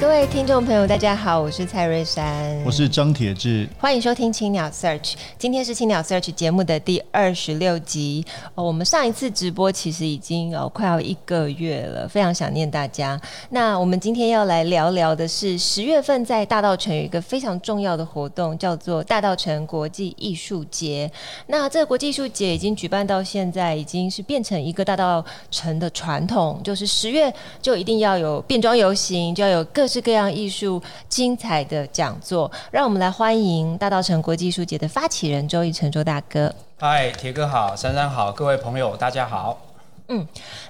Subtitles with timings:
[0.00, 5.12] 各位听众朋友，大家好，我是蔡瑞山，我是张铁志，欢迎收听青鸟 Search。
[5.36, 8.24] 今天是青鸟 Search 节目的第二十六集。
[8.54, 13.20] 哦，我们上一次直播其实已经哦快要一个月了，非常想念大家。
[13.50, 21.10] 那我们今天要来聊聊的是十月份在大道城有一个非常重要的活动，叫做大道城国际艺术节。
[21.48, 27.30] 那这个国际艺术节已经举办到现在，已经是变成一个大道城的传统，就是十月
[27.60, 29.89] 就一定要有变装游行，就要有各。
[29.90, 36.54] 是各样艺术精彩的讲座，让我们来欢迎大道城国际艺术节的发起人周奕成周大哥。
[36.78, 39.60] 嗨，铁哥好，珊珊好，各位朋友大家好。
[40.06, 40.24] 嗯，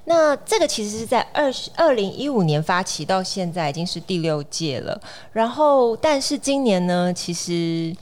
[0.06, 4.98] 那这个其实是在二十二零一五年发起，到现在已经是第六届了。
[5.32, 7.94] 然后，但是今年呢，其实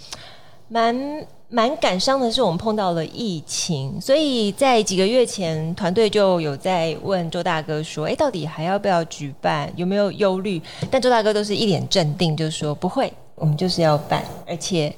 [0.68, 1.26] 蛮。
[1.50, 9.72] 蛮感伤的是，我们碰到了疫情，所以在几个月前，团队就有在问周大哥说：“哎，到底还要不要举办？
[9.74, 14.94] 有没有忧虑？”但周大哥都是一脸镇定，就说：“不会， 我们就是要办，而且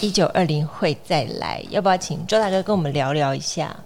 [0.00, 3.76] 一九二零会再来。”要不要请周大哥跟我们聊聊一下？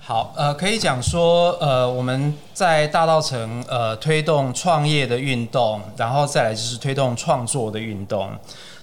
[0.00, 8.28] 好，呃，可以讲说，呃，我们在大稻城呃推动创业的运动，然后再来就是推动创作的运动。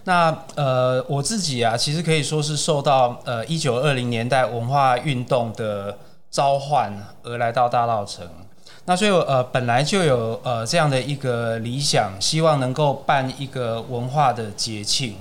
[0.03, 5.95] 那呃，我自己啊，其实可以说是受到呃一九二零年代文化运动的
[6.31, 6.91] 召唤
[7.23, 8.27] 而来到大稻城。
[8.85, 15.17] 那所以呃，本来就有呃这样的一个理想，希望能够办一个文化的节庆，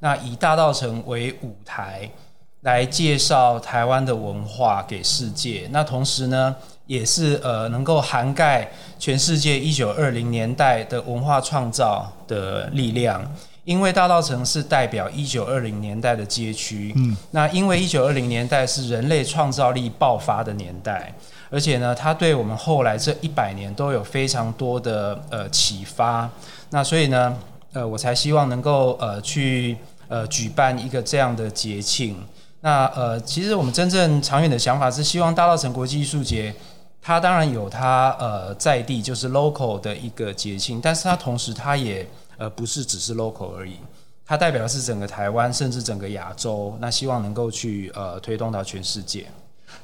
[0.00, 2.10] 那以大稻城为舞台，
[2.60, 5.66] 来介绍台湾的文化给世界。
[5.72, 6.54] 那同时呢，
[6.86, 13.24] 也是呃能够涵盖全世界一九二零年代的文化创造的力量。
[13.68, 21.12] 因为大稻城是代表一九二零年代的街区，嗯，那因为一九二零年代是人类创造力爆发的年代，
[21.50, 26.30] 而且呢，它对我们后来这一百年都有非常多的呃启发，
[26.70, 27.36] 那所以呢，
[27.74, 29.76] 呃，我才希望能够呃去
[30.08, 32.16] 呃举办一个这样的节庆。
[32.62, 36.54] 那呃，其实我们真正长远的想法是希望大稻城国际艺术节，
[37.02, 42.08] 它当然有它呃在地就是 local 的一个节庆，但是它同时它也。
[42.38, 43.74] 而不是只是 local 而已，
[44.24, 46.76] 它代表的是整个台湾，甚至整个亚洲。
[46.80, 49.26] 那希望能够去呃推动到全世界。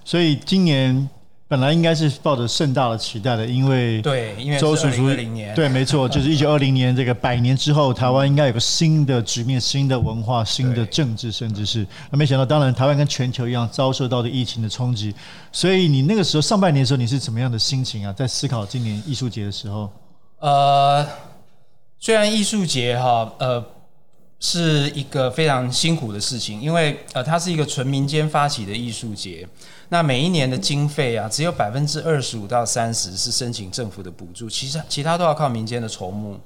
[0.04, 1.08] 所以今年
[1.46, 15.14] 本来应该是抱着盛大的期待的，因为对，因为周叔叔年对，没错，就是一九二零年这个百年之后，台湾应该有个新的局面、新的文化、新的政治，甚至是那没想到，当然台湾跟全球一样遭受到的疫情的冲击。
[15.52, 18.12] 所以你那个时候上半年的时候，你是怎么样的心情啊？
[18.12, 19.90] 在思考今年艺术节的时候，
[20.40, 21.06] 呃。
[22.04, 23.64] 虽然艺术节哈呃
[24.38, 29.48] 是一个非常辛苦的事情，因为呃它是一个纯民间发起的艺术节，
[29.88, 36.38] 那每一年的经费啊只有百分之二十五到三十是申请政府的补助，其实其他都要靠民间的筹募。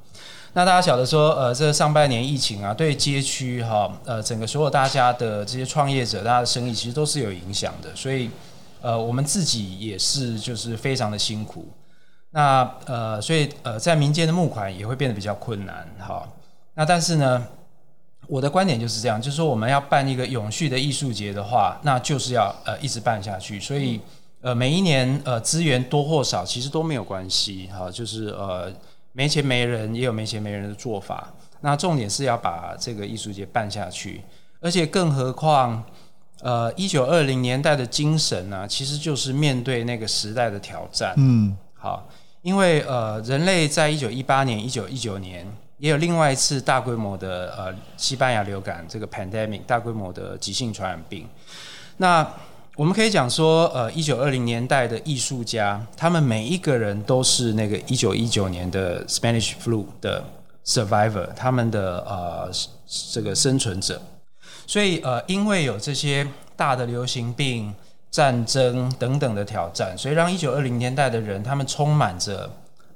[0.53, 8.31] 那大家晓得说呃这上半年疫情啊对街区哈呃整个所有大家的这些创业者大家的生意其实都是有影响的，所以
[8.81, 11.67] 呃我们自己也是就是非常的辛苦。
[12.31, 16.29] 那呃，所以呃，在民间的募款也会变得比较困难，哈。
[16.75, 17.43] 那但是呢，
[18.27, 23.59] 我的观点就是这样，就是说我们要办一个永续的艺术节的话，那就是要呃一直办下去。
[23.59, 23.99] 所以
[24.43, 28.71] 呃，每一年呃资源多或少其实都没有关系，哈，就是呃
[29.13, 31.33] 没钱没人也有没钱没人的做法。
[31.63, 34.23] 那重点是要把这个艺术节办下去，
[34.61, 35.83] 而且更何况
[36.43, 41.57] 呃一九二零年代的精神呢，其实就是面对那个时代的挑战，嗯。
[41.81, 42.09] 好，
[42.43, 51.25] 因为呃，人类在一九一八年、一九一九年也有另外一次大规模的呃西班牙流感这个 pandemic 大规模的急性传染病。
[51.99, 52.29] 那
[52.75, 60.25] 我们可以讲说，呃，一九二零年代的艺术家，他们每一个人都是那个一九一九年的 Spanish flu 的
[60.67, 62.51] survivor，他们的呃
[63.13, 64.03] 这个生存者。
[64.67, 66.27] 所以呃，因为有这些
[66.57, 67.73] 大的流行病。
[68.11, 72.49] 战争等等的挑战，所以让一九二零年代的人，他们充满着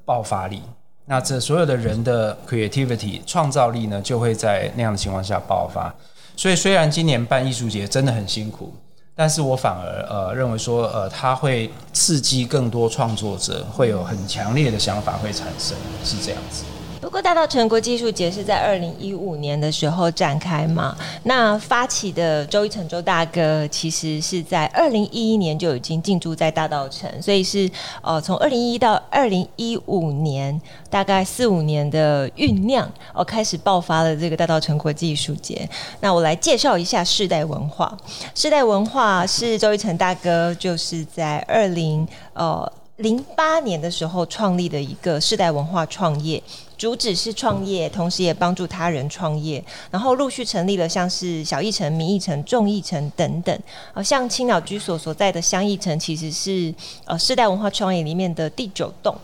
[0.05, 0.62] 爆发力。
[1.05, 5.94] 那这所有的人的 creativity 创造力呢，就会在那样的情况下爆发。
[6.37, 8.73] 所以虽然今年办艺术节真的很辛苦，
[9.14, 16.65] 但是我反而呃认为说，呃，它会刺激更多创作者，会有很强烈的想法会产生，是这样子。
[17.03, 27.69] 不过大稻埕国际艺术节是在二零一五年的时候展开嘛，那发起的周一成周大哥其实是在二零一一年就已经进驻在大道城，所以是
[28.03, 30.59] 呃从二零一一到二零一五年
[30.89, 35.69] 大概四五年的酝酿，哦开始爆发了这个大稻埕国际艺术节。
[35.99, 37.99] 那我来介绍一下世代文化，
[38.33, 42.73] 世代文化是周一成大哥就是在二零呃。
[42.97, 46.41] 零八年的时候创立的一个世代文化创业，
[46.82, 53.56] 主旨是创业，同时也帮助他人创业，然后陆续成立了像是小一城、名一城、众一城等等。
[53.94, 56.75] 呃，像青鸟居所所在的香一城，其实是
[57.05, 59.17] 呃世代文化创意里面的第九栋，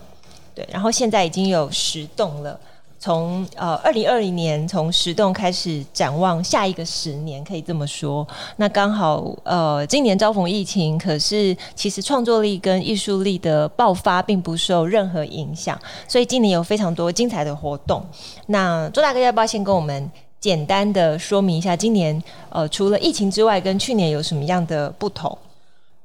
[0.55, 2.57] 对，然后现在已经有十栋了。
[2.99, 8.27] 从呃二零二零年从十栋开始展望下一个十年，可以这么说。
[8.57, 18.03] 那刚好呃今年遭逢疫情，可是其实创作力跟艺术力的爆发并不受任何影响，所以今年有非常多精彩的活动。
[18.47, 25.37] 那周大哥要不要先跟我们简单的说明一下，今年呃除了疫情之外，跟去年有什么样的不同？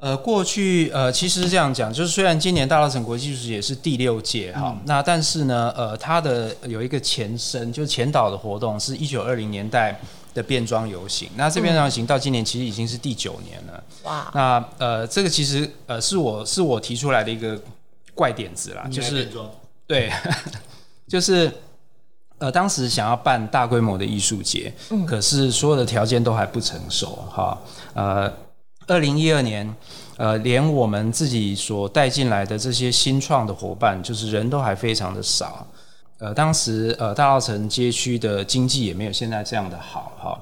[0.04, 9.98] 呃，过去呃，其实是这样讲，就是虽然今年大稻埕国际艺术节是第六届哈，嗯、那但是呢，呃，它的有一个前身，就是前导的活动是一九二零年代
[10.34, 13.82] 的变装游行，那这变装游行到今年其实已经是第九年了。
[14.02, 17.58] 哇，那呃，这个其实呃是我是我提出来的一个
[18.14, 19.30] 怪点子啦， 就是
[19.86, 20.12] 对，
[21.08, 21.50] 就是
[22.36, 27.58] 呃当时想要办大规模的艺术节，嗯，可是所有的条件都还不成熟哈，
[27.94, 28.30] 呃。
[28.86, 29.74] 二零一二年，
[30.16, 35.66] 呃，连我们自己所带进来的这些新创的伙伴，就是人都还非常的少。
[36.18, 40.40] 呃，当时呃，大稻埕街区的经济也没有现在这样的好哈。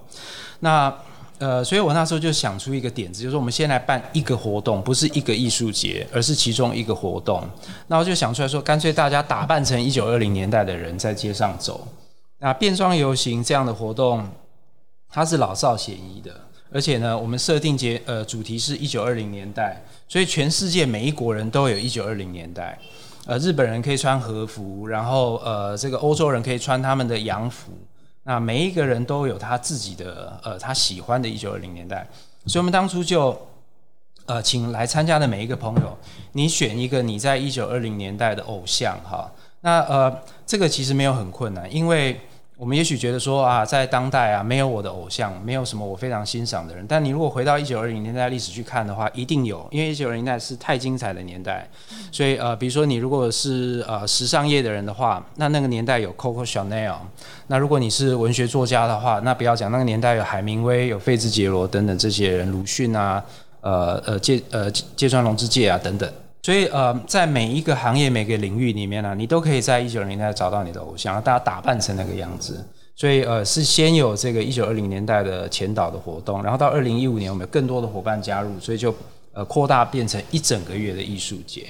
[0.60, 0.92] 那
[1.38, 7.42] 呃，所以我那时候就想出一个点子，就是我们先来办一个活动，不是一个艺术节，而是其中一个活动。
[7.88, 11.88] 那我就想出来说，干脆大家打扮成一九二零年代的人在街上走。
[12.38, 14.28] 那变装游行这样的活动，
[15.08, 16.32] 它是老少咸宜的。
[16.72, 22.78] 而且呢，我们设定节呃主题是一九二零年代，所以全世界每一国人都有一九二零年代。
[23.26, 27.72] 呃，日本人可以穿和服，然后呃，这个欧洲人可以穿他们的洋服。
[28.24, 32.08] 那每一个人都有他自己的呃他喜欢的一九二零年代。
[32.46, 33.36] 所以我们当初就
[34.26, 35.96] 呃请来参加的每一个朋友，
[36.32, 39.30] 你选一个你在一九二零年代的偶像哈。
[39.60, 42.18] 那呃这个其实没有很困难，因为。
[42.62, 46.86] 我们也许觉得说啊，在当代啊，没有我的偶像，没有什么我非常欣赏的人。
[46.86, 51.68] 但你如果回到一九二零年代历史去看的话，一定有，因为一九二零年代是太精彩的年代。
[52.12, 56.94] 所以呃，比如说你如果是呃时尚业的人的话，那那个年代有 Coco Chanel。
[57.48, 63.20] 那如果你是文学作家的话，那不要讲那个年代有海明威、有费兹杰罗等等这些人，鲁迅啊，
[63.62, 66.08] 呃呃芥呃芥川龙之介啊等等。
[66.44, 72.66] 所以，呃，在每一个行业、每个领域里面呢、啊，你都可以在一九二零年代找到你的偶像，大家打扮成那个样子。
[72.96, 78.92] 所以，呃，是先有这个一九二零年代的前导的活动，然后到二零一五年，我们有更多的伙伴加入，所以就
[79.32, 81.68] 呃扩大变成一整个月的艺术节。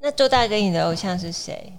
[0.00, 1.74] 那周大哥，你的偶像是谁？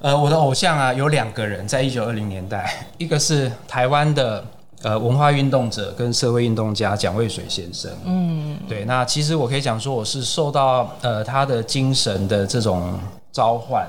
[0.00, 4.42] 呃，我的偶像啊，有两个人，在一九二零年代，一个是台湾的。
[4.82, 12.98] 呃，文化运动者跟社会运动家蒋渭水先生，嗯，对，那其实我可以讲说，我是受到呃他的精神的这种
[13.30, 13.86] 召唤，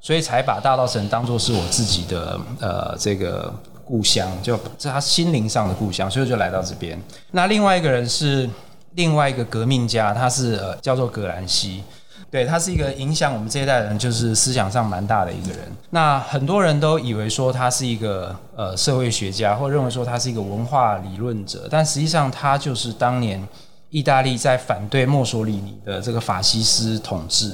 [0.00, 3.52] 所以才把大稻埕当作是我自己的呃这个
[3.84, 6.96] 故乡，就在他心灵上的故乡，所以就来到这边。
[7.32, 8.48] 那另外一个人是
[8.94, 11.82] 另外一个革命家，他是呃叫做葛兰西。
[12.28, 15.60] 对，他是一个影响我们这一代人，就是思想上蛮大的一个人。
[15.90, 23.42] 那很多人都以为说他是一个呃社会学家，或认为说他是一个文化理论者，但实际上他就是当年
[23.90, 27.52] 意大利在反对墨索里尼的这个法西斯统治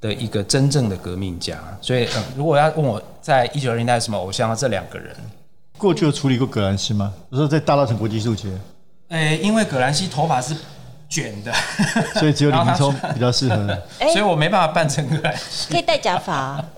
[0.00, 1.56] 的一个真正的革命家。
[1.80, 5.14] 所以，呃，如果要问我在一九二零年代什么偶像，这两个人
[5.76, 7.12] 过去有处理过葛兰西吗？
[7.28, 8.48] 我说在大稻埕国际艺术节。
[9.10, 10.56] 诶，因为葛兰西头发是。
[11.08, 11.52] 卷的，
[12.18, 13.78] 所以只有李明聪比较适合，
[14.12, 15.16] 所以我没办法扮成个，
[15.70, 16.64] 可以戴假发。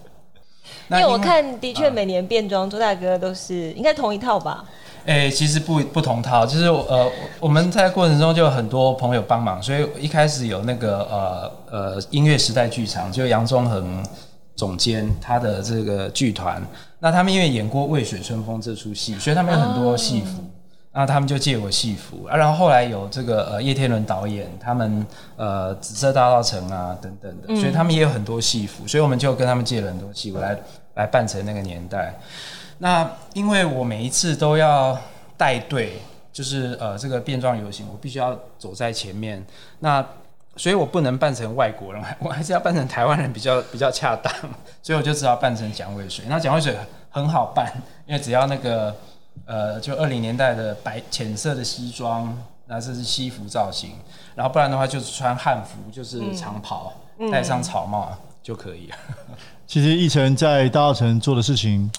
[0.89, 4.65] 因为我看的确每年变装，周大哥都是应该同一套吧？
[5.05, 14.05] 哎，其实不不同套，就是呃，我们在过程中就有很多朋友帮忙，所以一开始有那个呃呃音乐时代剧场，就杨宗恒
[14.55, 16.63] 总监他的这个剧团，
[17.01, 20.45] 那他们因为演过《渭水春风》这出戏，所以他们有很多戏服。
[20.99, 30.59] 那他们就借我戏服啊，然后后来有这个呃叶天伦导演，他们呃紫色大道城啊等等的，所以他们也有很多戏服，所以我们就跟他们借了很多戏服来
[30.95, 32.19] 来扮成那个年代。
[32.79, 34.99] 那因为我每一次都要
[35.37, 36.01] 带队，
[36.33, 39.45] 就是呃这个变装游行，我必须要走在前面。
[39.81, 40.03] 那
[40.57, 44.33] 所以我不能扮成外国人， 我还是要扮成台湾人比较比较恰当，
[44.83, 46.25] 所以我就只好扮成蒋渭水。
[46.27, 46.75] 那蒋渭水
[47.11, 47.71] 很好扮，
[48.07, 48.97] 因为只要那个
[49.45, 53.93] 呃，就二零年代的白浅色的西装，那这是西服造型，
[54.35, 58.97] 然后不然的话就是穿汉服，就是长袍，嗯、戴上草帽就可以了。
[59.67, 61.91] 其实奕晨在大稻城做的事情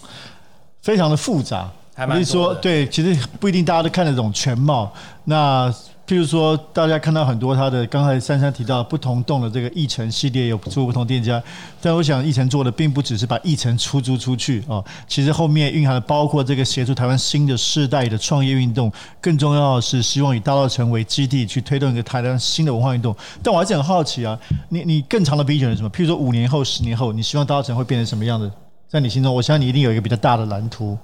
[0.81, 4.91] 非常的复杂，还蛮说对，其实不一定大家都看得懂全貌。
[5.25, 5.73] 那
[6.07, 11.43] 譬如说，大家看到很多他的刚才珊珊提到不同栋的这个奕成系列有做不同店家，
[11.81, 23.13] 但我想奕成做的并不只是把奕成出租出去哦，其实后面蕴含的包括这个协助台湾新的世代的创业运动，更重要的是希望以大稻埕为基地去推动一个台湾新的文化运动。
[23.43, 25.89] 但我还是很好奇啊，你你更长的 vision 是什么？
[25.89, 28.49] 譬如说五年后、十年后，你希望大稻埕会变成什么样的？
[28.87, 30.97] 在你心中，我相信你一定有一个比较大的蓝图。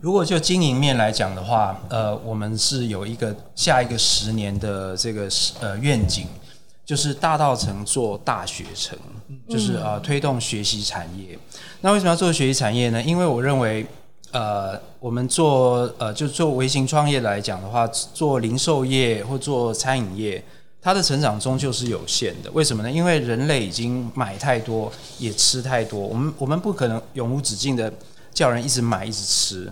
[0.00, 5.28] 如果就经营面来讲的话，呃，我们是有一个下一个十年的这个
[5.60, 6.26] 呃愿景，
[6.86, 8.96] 就是大道城做大学城，
[9.48, 11.36] 就是呃推动学习产业。
[11.80, 13.02] 那为什么要做学习产业呢？
[13.02, 13.84] 因为我认为，
[14.30, 20.40] 呃，我们做呃就做微型创业来讲的话，做零售业或做餐饮业，
[20.80, 22.50] 它的成长终究是有限的。
[22.52, 22.90] 为什么呢？
[22.90, 27.92] 因为人类已经买太多，也吃太多，我们我们不可能永无止境的
[28.32, 29.68] 叫人一直买一直吃。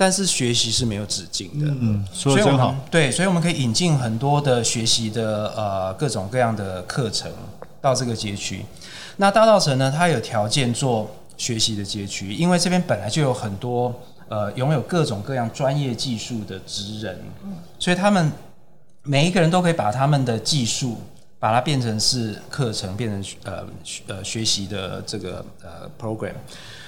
[0.00, 2.72] 但是学习是没有止境的，嗯，说的真好。
[2.88, 7.28] 对，所以我们可以引进很多的学习的呃各种各样的课程
[7.80, 8.64] 到这个街区。
[9.16, 13.92] 那大道城呢，它有条件做学习的街区，因为这边本来就有很多
[14.28, 17.18] 呃拥有各种各样专业技术的职人，
[17.80, 18.30] 所以他们
[19.02, 20.96] 每一个人都可以把他们的技术
[21.40, 23.66] 把它变成是课程，变成呃
[24.06, 26.34] 呃学习的这个呃 program，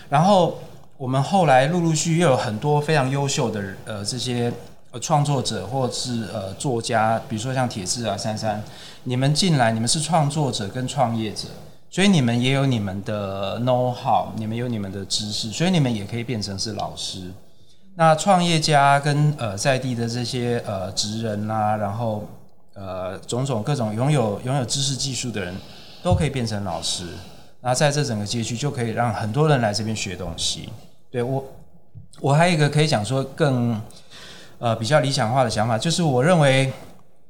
[0.09, 0.61] 然后。
[1.01, 4.53] 我们后来陆陆续又有很多非常优秀的呃这些
[4.91, 8.63] 呃创作者或是呃作家，比如说像铁志啊、珊珊，
[9.05, 11.49] 你们进来，你们是创作者跟创业者，
[11.89, 17.33] 所以你们也有你们的 know how，你们有你们的知识，所以你们也可以变成是老师。
[17.95, 22.29] 那创业家跟呃在地的这些呃职人啊，然后
[22.75, 25.57] 呃种种各种拥有拥有知识技术的人
[26.03, 27.07] 都可以变成老师。
[27.63, 30.69] 那在这整个街区就可以让很多人来这边学东西。
[31.11, 31.45] 对我，
[32.21, 33.81] 我还有一个可以讲说更
[34.59, 36.73] 呃比较理想化的想法，就是我认为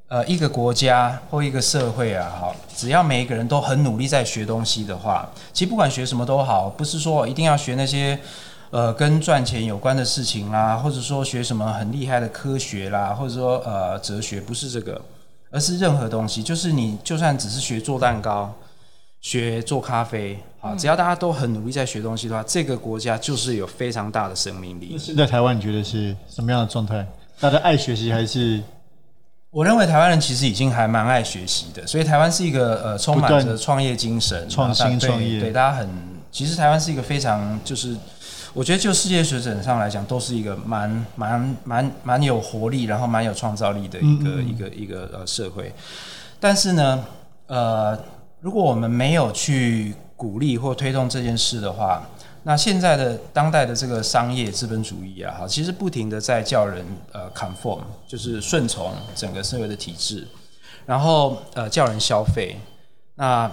[0.08, 8.18] 呃一个国家或一个社会啊，好，只要每一个人都很努力在学东西的话，其实不管学什么都好，不是说一定要学那些
[8.70, 15.00] 呃跟赚钱有关的事情啦，或者说学什么很厉害的科学啦，或者说呃哲学，不是这个，
[15.50, 18.52] 而是任何东西，就是你就算只是学做蛋糕。
[19.22, 24.94] 学做咖啡，好，只要大家都很努力在学东西的话，这个国家就是有非常大的生命力。
[24.98, 27.06] 现在台湾你觉得是什么样的状态？
[27.40, 28.62] 大家爱学习还是？
[29.50, 35.88] 我认为台湾人其实已经还蛮爱学习的，所以台湾是一个呃充满着创业精神、创新创业，对大家很。
[36.30, 37.96] 其实台湾是一个非常就是，
[38.52, 45.72] 我觉得就世界水准上来讲，都是一个蛮蛮蛮蛮有活力，然后蛮有创造力的一个嗯嗯一个一个呃社会。
[46.38, 47.02] 但是呢，
[47.46, 47.98] 呃。
[48.42, 52.02] 如果我们没有去鼓励或推动这件事的话，
[52.42, 60.28] 那现在的当代的这个商业资本主义啊，哈，其实不停的在叫人呃 conform，就是顺从整个社会的体制，
[60.84, 62.60] 然后呃叫人消费。
[63.14, 63.50] 那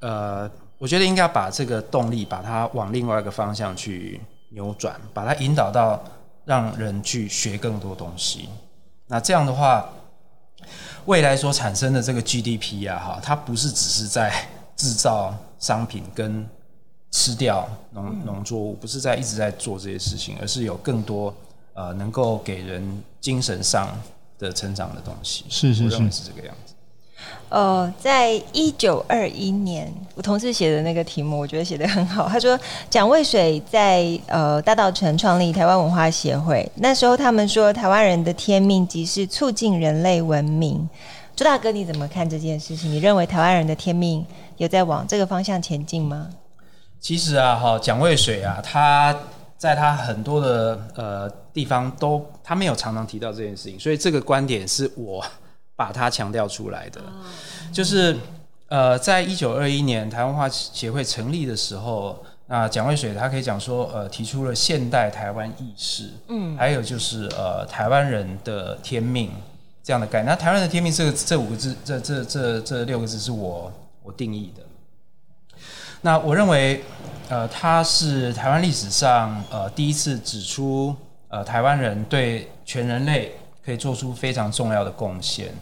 [0.00, 5.98] 呃，我觉得应该把这个动力把它往另外一个方向去扭转，把它引导到
[6.44, 8.50] 让人去学更多东西。
[9.06, 9.88] 那这样的话。
[11.06, 14.32] 未来所产生的这个 GDP 啊，哈，它不是只是在
[14.76, 16.46] 制造商品跟
[17.12, 21.32] 吃掉农农作物，不是在一直在做这些事情，而是有更多
[21.74, 23.88] 呃能够给人精神上
[24.38, 25.44] 的成长的东西。
[25.48, 26.74] 是是是，我认为是这个样子。
[27.48, 32.26] 呃，在一九二一年，我同事写的那个题目，我觉得写得很好。
[32.28, 32.58] 他说，
[32.90, 40.88] 蒋渭水在呃大稻埕创立台湾文化协会，那时候他们说，台湾人的天命即是促进人类文明。
[41.42, 42.88] 朱大哥，你怎么看这件事情？
[42.88, 44.24] 你认为台湾人的天命
[44.58, 46.30] 有在往这个方向前进吗？
[47.00, 49.12] 其实啊，哈，蒋渭水啊，他
[49.58, 55.20] 在他很多的呃地方都他没有常常提到这件事情，所以这个观点是我。
[55.74, 57.00] 把它强调出来的，
[57.72, 58.16] 就是
[58.68, 69.32] 呃，在一九二一年台湾文化协会成立的时候，那蒋渭水他可以讲说，呃，提出了现代台湾意识，嗯，还有就是呃，台湾人的天命
[69.82, 70.26] 这样的概念。
[70.26, 73.72] 那台湾的天命这这五个字，这这这这六个字是我
[74.02, 74.62] 我定义的。
[76.02, 76.82] 那我认为，
[77.28, 80.94] 呃，他是台湾历史上呃第一次指出，
[81.28, 83.32] 呃，台湾人对全人类
[83.64, 85.54] 可以做出非常重要的贡献。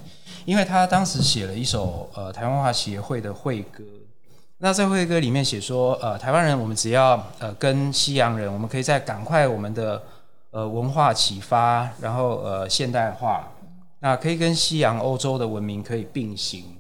[0.47, 3.85] 因为他当时写了一首呃台湾文化协会的会歌。
[4.63, 10.03] 那在会歌里面写说，呃，台湾人我们只要呃跟西洋人，我们可以再赶快我们的
[10.51, 13.47] 呃文化启发，然后呃现代化，
[14.01, 16.77] 那可以跟西洋欧洲的文明可以并行。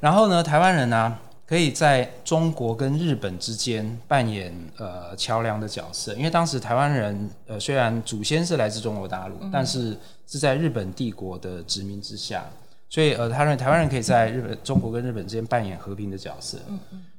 [0.00, 12.44] 然后呢，台湾人呢、啊，可以在中国跟日本之间扮演呃桥梁的角色，因为当时台湾人呃虽然祖先是来自中国大陆，嗯、但是是在日本帝国的殖民之下。
[12.88, 16.56] 所以，呃，他认为台湾人可以在日本、中国跟日本之间扮演和平的角色。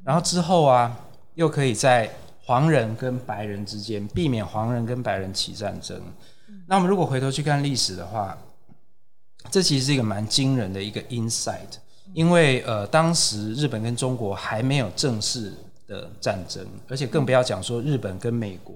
[0.01, 0.98] 然后之后啊，
[1.36, 2.10] 又可以在
[2.46, 6.01] 黄人跟白人之间避免黄人跟白人起战争。
[6.67, 8.38] 那我们如果回头去看历史的话，
[9.50, 11.77] 这其实是一个蛮惊人的一个 insight，
[12.13, 15.53] 因为呃，当时日本跟中国还没有正式
[15.88, 18.75] 的战争，而且更不要讲说日本跟美国，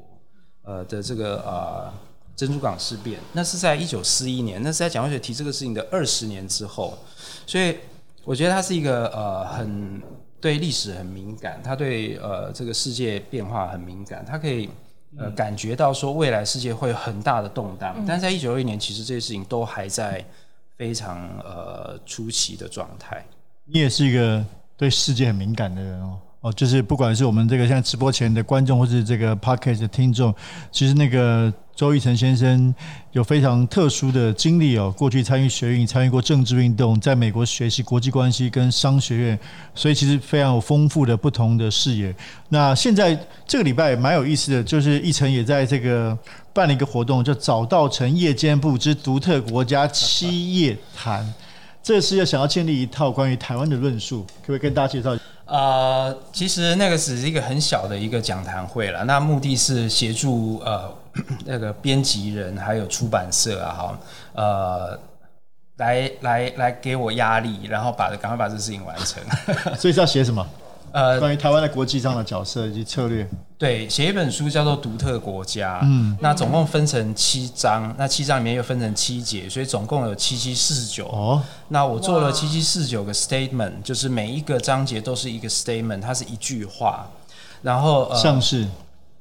[0.63, 1.93] 呃的这个呃。
[2.33, 6.97] 珍珠港事变，那是在一九四一年，那是在蒋渭水提这个事情的二十年之后，
[7.45, 7.77] 所以
[8.23, 10.01] 我觉得他是一个呃很
[10.39, 14.67] 对历史很敏感，他对呃这个世界变化很敏感，他可以
[15.19, 20.25] 呃感觉到说未来世界会有很大的动荡，但是在一九二一年，其实这些事情都还在
[20.81, 23.23] 非常呃出奇的状态。
[23.65, 24.43] 你也是一个
[24.75, 26.19] 对世界很敏感的人哦。
[26.41, 30.33] 哦，就是不管是我们这个现在直播前的观众，或是这个 podcast 的听众，
[30.71, 32.73] 其实那个周奕成先生
[33.11, 34.91] 有非常特殊的经历哦。
[34.97, 39.39] 过去参与学运，参与过政治运动，在美国学习国际关系跟商学院，
[39.75, 42.15] 所以其实非常有丰富的不同的视野。
[42.49, 46.17] 那现在这个礼拜蛮有意思的，就是一成也在这个
[46.53, 51.31] 办了一个活动，叫“早稻埕夜间部之独特国家七夜谈”。
[51.83, 55.17] 这次要想要建立一套关于台湾的论述，可不可以跟大家介绍？
[55.45, 60.89] 呃，其实那个只是一个很小的一个讲谈会了，那目的是协助呃
[61.45, 63.99] 那个编辑人还有出版社啊哈，
[64.33, 64.99] 呃，
[65.77, 69.21] 来来来给我压力，然后把赶快把这事情完成。
[69.75, 70.47] 所以是要写什么？
[70.91, 73.25] 呃，关于台湾的国际上的角色以及策略，
[73.57, 81.07] 对，写一本书叫做《独特国家》，嗯，那总共分成七章，那七章里面又分成七节，所以总共有七七四十九。
[81.07, 87.07] 哦，那我做了七七四十九个 statement，就是每一个章节都是一个 statement，它是一句话，
[87.61, 88.67] 然后呃，像是？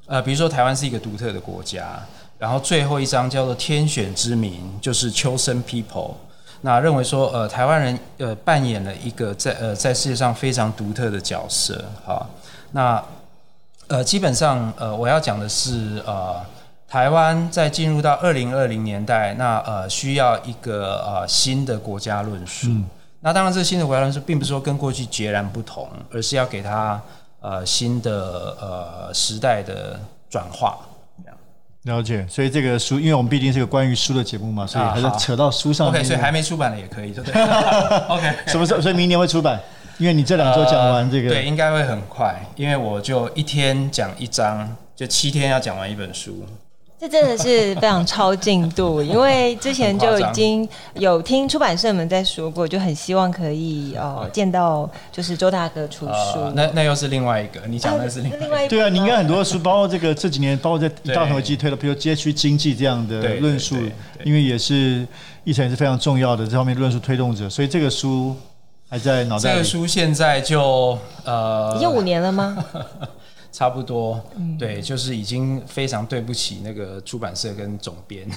[0.06, 2.00] 呃，比如说台湾是一个独特的国家，
[2.36, 6.14] 然后最后一章叫做天选之民，就是 chosen people。
[6.62, 12.26] 那认为说，呃，台湾人呃扮演了一个在呃在世界上非常独特的角色，哈。
[12.72, 13.02] 那
[13.88, 16.40] 呃基本上呃我要讲的是呃
[16.86, 22.68] 台湾在进入到二零二零年代，那呃需要一个呃新的国家论述。
[22.68, 22.84] 嗯、
[23.20, 27.00] 那当然，这个新的国家论述并不是说跟过去截然不同，而是要给它
[27.40, 30.78] 呃新的呃时代的转化。
[31.84, 36.00] 了解，所以这个书，因为我们毕竟是个关于书的节目嘛，所以还是扯到书上面。
[36.00, 37.42] OK，所以还没出版的也可以，对不对？
[38.08, 38.80] OK，什么时候？
[38.80, 39.58] 所以明年会出版？
[39.98, 46.46] 因为你这两周讲完这个，对，应该会很快，因为我就一天讲一章，就七天要讲完一本书。
[47.00, 56.40] 这真的是非常超进度，因为之前就已经有听出版社们在说过，就很希望可以哦见到就是周大哥出书。
[56.40, 58.68] 呃、那那又是另外一个，你讲的是另外一个。
[58.68, 63.76] 对啊，你应该很多书，包括这个这几年，包括在大同机推的，比如街区经济这样的论述，
[64.22, 65.06] 因为也是
[65.44, 68.36] 一成也是非常重要的这方面论述推动者，所以这个书
[68.90, 69.54] 还在脑袋里。
[69.54, 72.62] 这个书现在就呃，已经五年了吗？
[73.52, 74.22] 差不多，
[74.58, 78.28] 对，就是已经非常对不起那个出版社跟总编。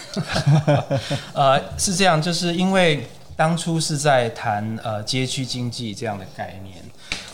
[1.34, 6.78] 呃，是这样，就是因为当初是在谈呃街区经济这样的概念，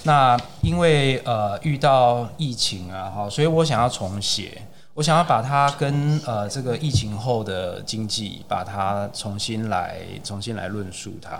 [0.03, 4.61] 那因为呃遇到疫情啊，哈，所以我想要重写，
[4.93, 11.39] 我想要把它跟呃这个疫情后的经济把它重新来重新来论述它，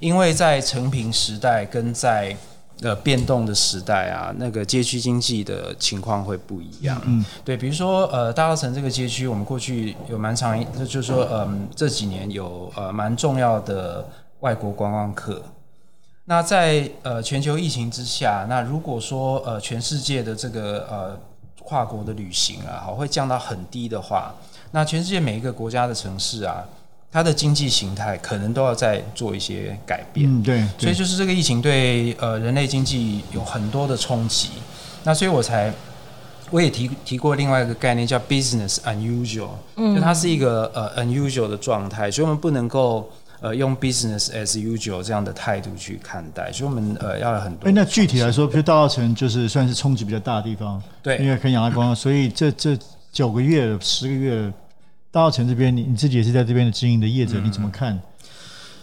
[0.00, 2.36] 因为在成平时代跟在
[2.84, 7.00] 呃，变动的时代啊，那个街区经济的情况会不一样。
[7.06, 14.06] 嗯，对，比如说呃，大稻城这个街区，我们过去有蛮长一，就是说，嗯、呃，这几年有呃蛮重要的
[14.40, 15.42] 外国观光客。
[16.26, 21.18] 那在呃全球疫情之下，那如果说呃全世界的这个呃
[21.62, 24.34] 跨国的旅行啊，好会降到很低的话，
[24.72, 26.62] 那全世界每一个国家的城市啊。
[27.14, 34.48] 它的经济形态可能都要再做一些改变，嗯，对，所以就是这个疫情对呃人类经济有很多的冲击，
[35.04, 35.72] 那所以我才
[36.50, 43.08] 我也提提过另外一个概念叫 business unusual，嗯，就它是一个呃 unusual 的状态，所以我们不能够
[43.40, 47.68] 呃用 business as usual 这样的态度去看待，所以我们呃要有很多。
[47.68, 52.76] 哎，那具体来说，比如大稻城就是算是冲击比较大的地方，对，因为可以阳光，所以这这
[53.12, 54.52] 九个月十个月。
[55.14, 57.96] 大澳城这边，你你自己也是在这边的经营的业者，嗯、你怎么看？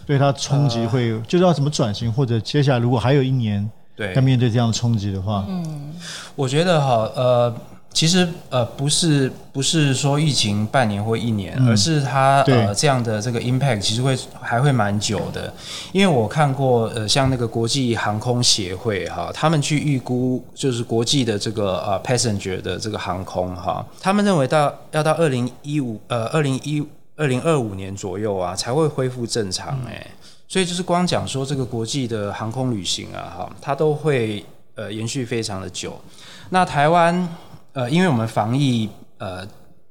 [0.06, 5.92] 对它冲击会、呃、就是要怎么转型，或者接下来如果还有一年，对，要面对这样的冲击的话，嗯，
[6.34, 7.54] 我觉得哈，呃。
[7.92, 15.52] 其实呃不是不是说疫情半年或一年，嗯、而是它呃这样的这个 impact 其实会还会蛮久的，
[15.92, 26.82] 因为我看过呃像那个国际航空协会哈，他们去预估就是国际的这个呃 passenger 的这个航空哈，他们认为到要到二零一五呃二零一
[27.16, 30.10] 二零二五年左右啊才会恢复正常哎、欸，
[30.48, 36.00] 所以就是光讲说这个国际的航空旅行啊哈，它都会呃延续非常的久，
[36.48, 37.28] 那台湾。
[37.72, 39.46] 呃，因为我们防疫呃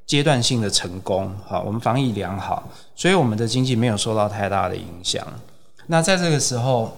[0.06, 2.63] 阶段性的成功，好，我们防疫良好，
[2.96, 5.26] 所以我们的经济没有受到太大的影响。
[5.88, 6.96] 那在这个时候，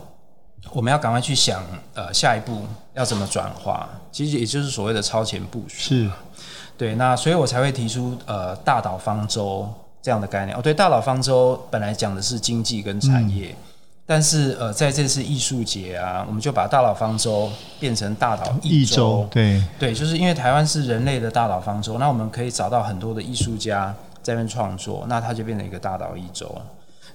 [0.71, 5.75] 我们要赶快去想，呃，下一步要怎么转化，其实也就是所谓的超前部署。
[5.75, 6.11] 是，
[6.77, 10.57] 对，那所以我才会提出呃大岛方舟这样的概念。
[10.57, 13.49] 哦，对，大岛方舟本来讲的是经济跟产业。
[13.49, 13.72] 嗯
[14.13, 19.27] 但是呃，在这次艺术节啊，我们就把大岛方舟变成大岛一洲。
[19.31, 26.55] 对对，就是因为台湾是人类的大岛方舟，那我们可以找到很多的艺术家在那边创作，那它就变成一个大岛一洲。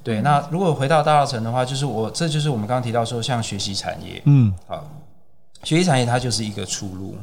[0.03, 4.85] 对，那如果回到大稻城的话，就是我这就是我们刚刚提到说，像学习产业，嗯，好，
[5.63, 7.15] 学习产业它就是一个出路。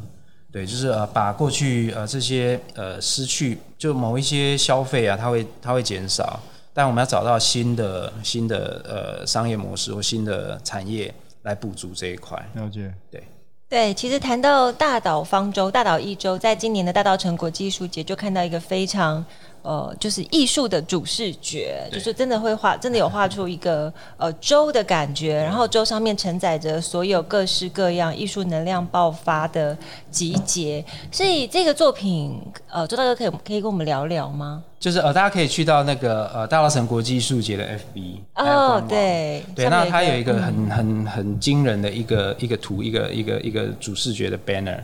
[0.54, 6.40] 对，就是呃，把过去呃这些呃失去，就某一些消费啊，它会它会减少。
[6.76, 11.12] 但我们要找到新的新的呃商业模式或新的产业
[11.44, 12.38] 来补足这一块。
[12.56, 13.24] 了解，对
[13.70, 19.26] 对，其实谈到大岛方舟、大岛一周，在今年的大稻城国际艺术节就看到一个非常。
[19.66, 29.76] 呃，就是艺术的主视觉，就是真的会画，真的有画出一个呃舟的感觉，然后舟上面承载着所有各式各样艺术能量爆发的
[30.12, 30.86] 集结。
[31.12, 34.64] 所以这个作品，呃，周大哥可以可以跟我们聊聊吗？
[34.80, 44.78] 就是呃，大家可以去到那个呃大稻埕国际艺术节的 FB 哦，对对，那它有一个很很很惊人的一个一个图，一个一个一个主视觉的 banner。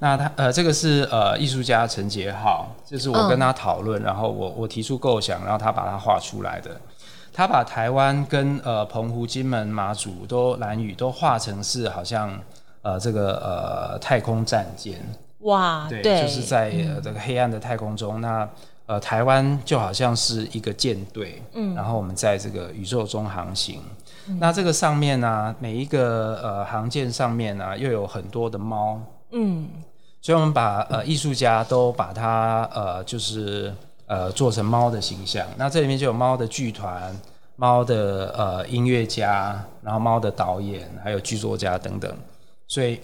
[0.00, 6.70] 那他呃，这个是呃艺术家陈杰浩，就是我跟他讨论，嗯、然后我我提出构想，然后他把它画出来的。
[7.32, 12.38] 他把台湾跟呃澎湖、金门、马祖都蓝屿都画成是好像
[12.82, 15.00] 呃这个呃太空战舰。
[15.40, 18.48] 哇，对，对就是在、呃、这个黑暗的太空中，那
[18.86, 23.80] 呃台湾就好像是一个舰队，嗯，然后我们在这个宇宙中航行。
[24.28, 29.00] 嗯、那这个上面呢、啊，每一个呃航舰上面呢、啊，又有很多的猫。
[29.36, 29.68] 嗯，
[30.22, 33.74] 所以我们把呃艺术家都把它呃就是
[34.06, 37.12] 呃做成猫的形象，那这里面就有猫的剧团、
[37.56, 42.16] 猫的呃音乐家，然后猫的导演，还有剧作家等等，
[42.68, 43.00] 所以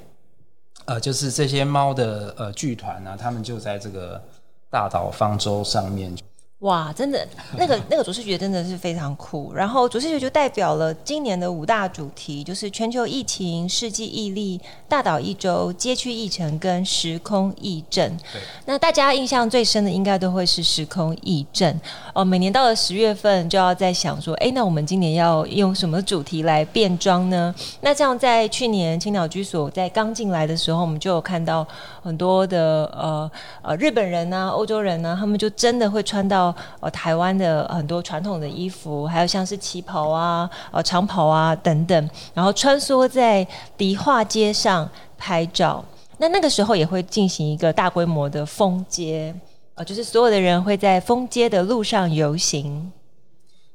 [0.84, 4.22] 呃就是这些猫的呃剧团呢，他们就在这个
[4.70, 6.16] 大岛方舟上面。
[6.60, 9.50] 哇，真的，那个那个主视觉真的是非常酷。
[9.54, 18.14] 然后主视觉就代表了今年的五大主题，就是全球疫情、世纪毅力、大岛一周、街区艺城跟时空议政。
[18.30, 21.80] 对那大家印象最深的应该都会是时空议政
[22.12, 22.22] 哦。
[22.22, 27.54] 每年到了十月份就要在想说，哎，那我们今年要用什么主题来变装呢？
[27.80, 31.66] 那这样在去年青鸟居所在刚进来的时候，我们就有看到
[32.02, 33.30] 很多的呃
[33.62, 36.49] 呃日本人啊、欧洲人啊，他们就真的会穿到。
[36.80, 45.84] 呃，台湾的很多传统的衣服，还有像是旗袍啊、呃长袍啊等等，然后穿梭在迪化街上拍照。
[46.18, 49.34] 那那个时候也会进行一个大规模的封街，
[49.74, 52.92] 呃，就是所有的人会在封街的路上游行。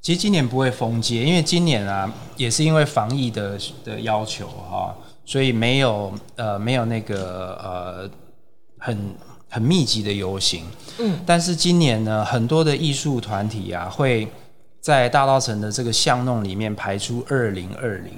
[0.02, 8.10] 其实今年不会封街，因为今年啊，也是因为防疫的的要求哈，所以没有呃没有那个呃
[8.78, 9.16] 很。
[9.56, 10.66] 很密集的游行，
[11.00, 14.28] 嗯，但是今年呢，很多的艺术团体啊，会
[14.82, 18.12] 在大稻城的这个巷弄里面排出二零二零，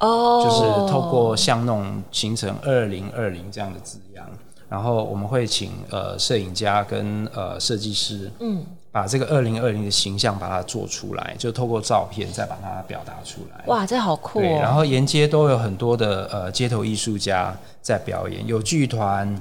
[0.00, 4.26] 哦，就是透过巷弄形成二零二零这样的字样，
[4.68, 13.62] 然后我们会请呃摄影家跟呃设计师，嗯，把这个二零二零的形象把它做出来，就透过照片再把它表达出来。
[13.66, 14.42] 哇，这好酷哦！
[14.42, 19.40] 对，然后沿街都有很多的呃街头艺术家在表演，有剧团。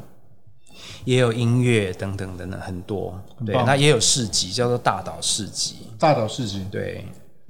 [1.06, 5.76] 也有音乐等等等等很多，对，那也有市集，叫做大岛市集。
[5.98, 7.06] 大岛市集，对。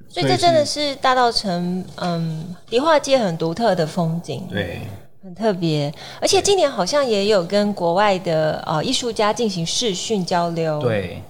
[0.07, 4.81] 所以这真的是大稻城，嗯，迪化街很独特的风景，对，
[5.21, 5.93] 很特别。
[6.19, 10.81] 而且今年好像也有跟国外的呃艺术家进行视讯交流。
[10.81, 11.21] 对，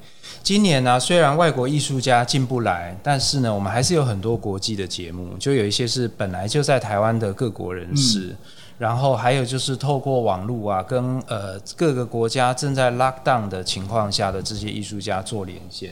[0.41, 8.19] 今年呢，虽然外国艺术家进不来，但是呢，我们还是有很多国际的节目，就有一些是本来就在台湾的各国人士。
[8.19, 8.37] 嗯
[8.79, 15.91] 然后还有就是透过网络啊，跟呃各个国家正在 lock down 的情况下的这些艺术家做连线，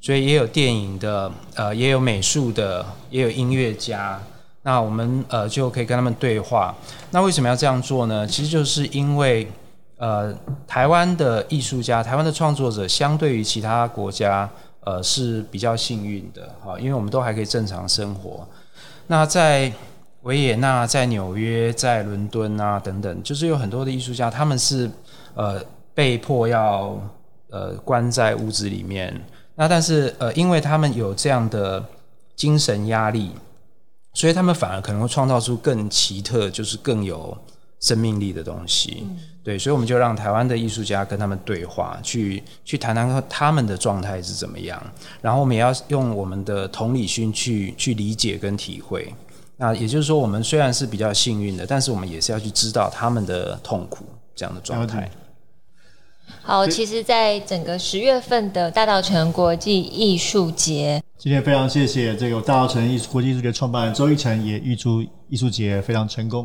[0.00, 4.20] 所以也有电影的，呃，也有美术的，也有音乐家。
[4.62, 6.74] 那我们呃就可以跟他们对话。
[7.10, 8.26] 那为什么要这样做呢？
[8.26, 9.46] 其实就是因为
[9.98, 10.34] 呃，
[10.66, 14.48] 台湾的艺术家、台湾的创作者，相对于其他国家，
[14.80, 18.48] 呃，是比较幸运的，哈，因为我们都还可以正常生活。
[19.06, 19.70] 那在
[20.22, 24.90] 维也纳、在纽约、在伦敦啊等等，就是有很多的艺术家，他们是
[25.34, 25.62] 呃
[25.94, 27.00] 被迫要
[27.50, 29.20] 呃关在屋子里面。
[29.54, 31.84] 那但是呃，因为他们有这样的
[32.34, 33.30] 精神压力。
[34.14, 37.34] 所以他们反而可能会创造出更奇特，就是更有
[37.80, 38.98] 生命力的东西。
[39.06, 44.78] 嗯、对，所以我们就让台湾的艺术家跟他们对话，去去谈谈他们的状态是怎么样。
[45.22, 49.14] 然后我们也要用我们的同理心去去理解跟体会。
[49.62, 55.08] 那也就是说，我们虽然是比较幸运的，但是我们也是要去知道他们的痛苦这样的状态。
[56.42, 66.44] 好，其实，在整个十月份的大稻城国际艺术节，今天非常谢谢这个大稻城艺国际艺术节创办人周一成，也预祝艺术节非常成功。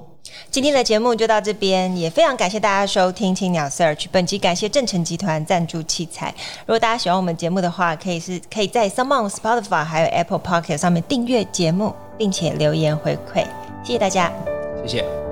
[0.51, 4.05] 今天的节目就到这边，也非常感谢大家收听青鸟 Search。
[4.11, 6.33] 本集感谢正成集团赞助器材。
[6.61, 13.43] 如果大家喜欢我们节目的话，可以是可以在 s o m e o n Spotify 还有 Apple Pocket 上面订阅节目，并且留言回馈。
[13.83, 14.31] 谢谢大家，
[14.85, 15.26] 谢谢。